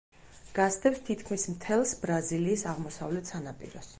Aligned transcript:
გასდევს 0.59 1.01
თითქმის 1.09 1.43
მთელს 1.57 1.93
ბრაზილიის 2.05 2.65
აღმოსავლეთ 2.75 3.33
სანაპიროს. 3.35 3.89